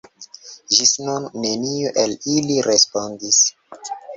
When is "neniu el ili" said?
1.45-2.59